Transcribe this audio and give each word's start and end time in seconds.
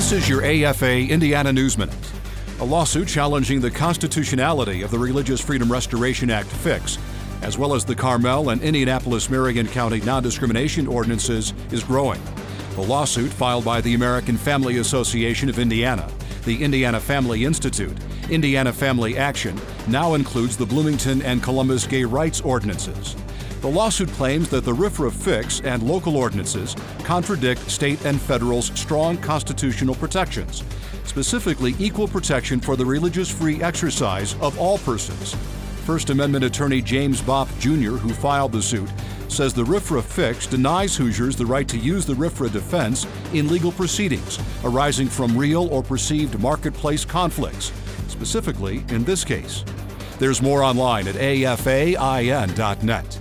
This 0.00 0.12
is 0.12 0.28
your 0.30 0.42
AFA 0.42 1.00
Indiana 1.10 1.52
News 1.52 1.76
Minute. 1.76 1.94
A 2.60 2.64
lawsuit 2.64 3.06
challenging 3.06 3.60
the 3.60 3.70
constitutionality 3.70 4.80
of 4.80 4.90
the 4.90 4.98
Religious 4.98 5.42
Freedom 5.42 5.70
Restoration 5.70 6.30
Act 6.30 6.48
fix, 6.48 6.96
as 7.42 7.58
well 7.58 7.74
as 7.74 7.84
the 7.84 7.94
Carmel 7.94 8.48
and 8.48 8.62
Indianapolis 8.62 9.28
Marion 9.28 9.68
County 9.68 10.00
non 10.00 10.22
discrimination 10.22 10.86
ordinances, 10.86 11.52
is 11.70 11.84
growing. 11.84 12.18
The 12.76 12.82
lawsuit, 12.82 13.30
filed 13.30 13.66
by 13.66 13.82
the 13.82 13.92
American 13.92 14.38
Family 14.38 14.78
Association 14.78 15.50
of 15.50 15.58
Indiana, 15.58 16.10
the 16.46 16.64
Indiana 16.64 16.98
Family 16.98 17.44
Institute, 17.44 17.98
Indiana 18.30 18.72
Family 18.72 19.18
Action, 19.18 19.60
now 19.86 20.14
includes 20.14 20.56
the 20.56 20.64
Bloomington 20.64 21.20
and 21.20 21.42
Columbus 21.42 21.86
gay 21.86 22.04
rights 22.04 22.40
ordinances. 22.40 23.16
The 23.60 23.68
lawsuit 23.68 24.08
claims 24.12 24.48
that 24.48 24.64
the 24.64 24.72
RFRA 24.72 25.12
fix 25.12 25.60
and 25.60 25.82
local 25.82 26.16
ordinances 26.16 26.74
contradict 27.04 27.70
state 27.70 28.02
and 28.06 28.18
federal's 28.18 28.68
strong 28.78 29.18
constitutional 29.18 29.94
protections, 29.94 30.64
specifically 31.04 31.74
equal 31.78 32.08
protection 32.08 32.58
for 32.58 32.74
the 32.74 32.86
religious 32.86 33.30
free 33.30 33.62
exercise 33.62 34.34
of 34.40 34.58
all 34.58 34.78
persons. 34.78 35.34
First 35.84 36.08
Amendment 36.08 36.44
attorney 36.44 36.80
James 36.80 37.20
Bopp 37.20 37.48
Jr., 37.58 37.98
who 37.98 38.14
filed 38.14 38.52
the 38.52 38.62
suit, 38.62 38.88
says 39.28 39.52
the 39.52 39.64
RFRA 39.64 40.02
fix 40.02 40.46
denies 40.46 40.96
Hoosiers 40.96 41.36
the 41.36 41.44
right 41.44 41.68
to 41.68 41.76
use 41.76 42.06
the 42.06 42.14
RFRA 42.14 42.50
defense 42.50 43.06
in 43.34 43.48
legal 43.48 43.72
proceedings 43.72 44.38
arising 44.64 45.06
from 45.06 45.36
real 45.36 45.68
or 45.68 45.82
perceived 45.82 46.40
marketplace 46.40 47.04
conflicts, 47.04 47.72
specifically 48.08 48.84
in 48.88 49.04
this 49.04 49.22
case. 49.22 49.66
There's 50.18 50.40
more 50.40 50.62
online 50.62 51.08
at 51.08 51.16
afain.net. 51.16 53.20